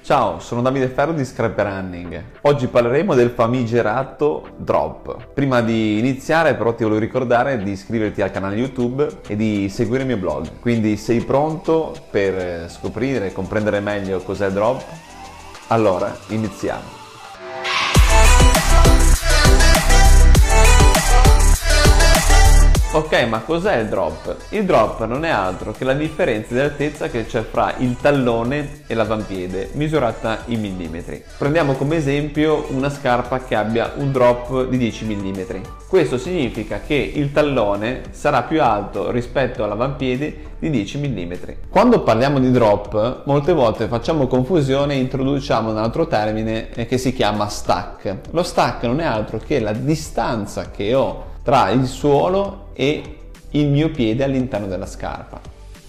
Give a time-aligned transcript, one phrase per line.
[0.00, 2.24] Ciao, sono Davide Ferro di Scrap Running.
[2.42, 5.32] Oggi parleremo del famigerato drop.
[5.34, 10.02] Prima di iniziare però ti voglio ricordare di iscriverti al canale YouTube e di seguire
[10.02, 10.60] il mio blog.
[10.60, 14.82] Quindi sei pronto per scoprire e comprendere meglio cos'è drop?
[15.68, 16.97] Allora, iniziamo.
[22.90, 24.34] Ok, ma cos'è il drop?
[24.48, 28.80] Il drop non è altro che la differenza di altezza che c'è fra il tallone
[28.86, 31.22] e l'avampiede, misurata in millimetri.
[31.36, 35.40] Prendiamo come esempio una scarpa che abbia un drop di 10 mm.
[35.86, 41.32] Questo significa che il tallone sarà più alto rispetto all'avampiede di 10 mm.
[41.68, 47.12] Quando parliamo di drop, molte volte facciamo confusione e introduciamo un altro termine che si
[47.12, 48.30] chiama stack.
[48.30, 53.20] Lo stack non è altro che la distanza che ho tra il suolo e
[53.52, 55.40] il mio piede all'interno della scarpa.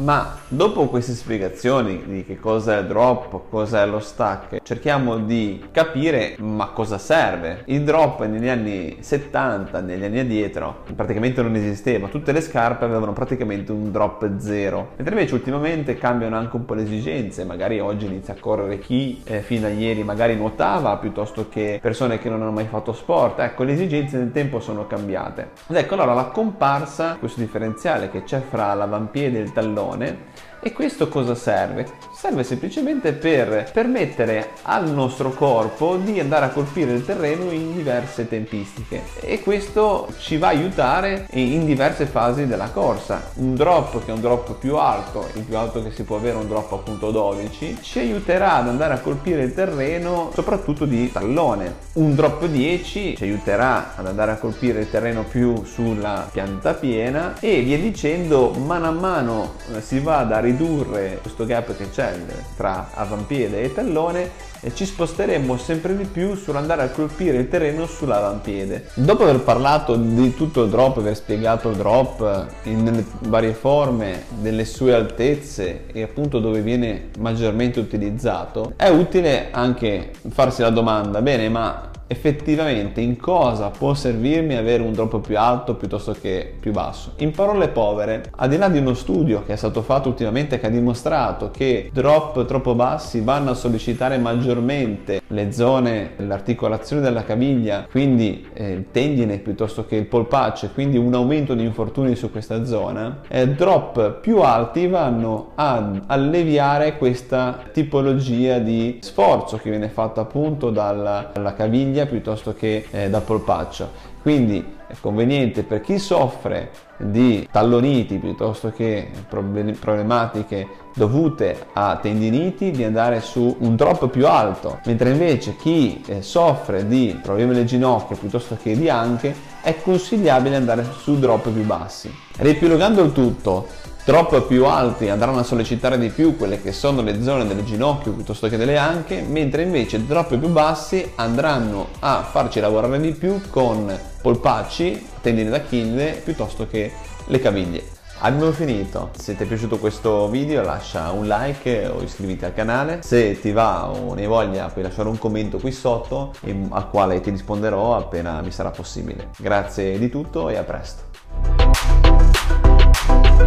[0.00, 5.62] Ma dopo queste spiegazioni di che cosa è drop, cosa è lo stack, cerchiamo di
[5.70, 7.64] capire ma cosa serve.
[7.66, 13.12] Il drop negli anni 70, negli anni addietro, praticamente non esisteva, tutte le scarpe avevano
[13.12, 18.06] praticamente un drop zero, mentre invece ultimamente cambiano anche un po' le esigenze, magari oggi
[18.06, 22.40] inizia a correre chi eh, fino a ieri magari nuotava piuttosto che persone che non
[22.40, 25.50] hanno mai fatto sport, ecco le esigenze nel tempo sono cambiate.
[25.68, 30.16] Ed ecco allora la comparsa, questo differenziale che c'è fra l'avampiede e il tallone, はね。
[30.60, 32.10] E questo cosa serve?
[32.20, 38.28] serve semplicemente per permettere al nostro corpo di andare a colpire il terreno in diverse
[38.28, 43.30] tempistiche e questo ci va a aiutare in diverse fasi della corsa.
[43.36, 46.36] Un drop che è un drop più alto, il più alto che si può avere
[46.36, 51.88] un drop appunto 12, ci aiuterà ad andare a colpire il terreno soprattutto di tallone.
[51.94, 57.36] Un drop 10 ci aiuterà ad andare a colpire il terreno più sulla pianta piena
[57.40, 62.14] e via dicendo mano a mano eh, si va a ridurre questo gap che c'è
[62.56, 67.86] tra avampiede e tallone e ci sposteremo sempre di più sull'andare a colpire il terreno
[67.86, 68.90] sull'avampiede.
[68.94, 74.66] Dopo aver parlato di tutto il drop, aver spiegato il drop in varie forme, delle
[74.66, 81.48] sue altezze e appunto dove viene maggiormente utilizzato, è utile anche farsi la domanda, bene
[81.48, 87.12] ma effettivamente in cosa può servirmi avere un drop più alto piuttosto che più basso.
[87.18, 90.66] In parole povere, al di là di uno studio che è stato fatto ultimamente che
[90.66, 97.86] ha dimostrato che drop troppo bassi vanno a sollecitare maggiormente le zone, l'articolazione della caviglia,
[97.88, 102.64] quindi eh, il tendine piuttosto che il polpaccio, quindi un aumento di infortuni su questa
[102.64, 110.18] zona, eh, drop più alti vanno ad alleviare questa tipologia di sforzo che viene fatto
[110.18, 114.08] appunto dalla, dalla caviglia caviglia piuttosto che eh, da polpaccio.
[114.22, 122.84] Quindi è conveniente per chi soffre di talloniti piuttosto che problematiche dovute a tendiniti di
[122.84, 128.16] andare su un drop più alto, mentre invece chi eh, soffre di problemi alle ginocchia
[128.16, 132.12] piuttosto che di anche è consigliabile andare su drop più bassi.
[132.36, 133.68] Riepilogando il tutto,
[134.04, 138.12] drop più alti andranno a sollecitare di più quelle che sono le zone delle ginocchia
[138.12, 143.40] piuttosto che delle anche, mentre invece drop più bassi andranno a farci lavorare di più
[143.50, 146.92] con polpacci, tendine d'Achille piuttosto che
[147.26, 147.98] le caviglie.
[148.22, 153.00] Abbiamo finito, se ti è piaciuto questo video lascia un like o iscriviti al canale,
[153.02, 156.34] se ti va o ne voglia puoi lasciare un commento qui sotto
[156.68, 159.28] al quale ti risponderò appena mi sarà possibile.
[159.38, 162.79] Grazie di tutto e a presto.
[163.10, 163.44] Thank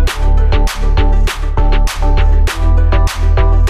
[3.48, 3.63] you.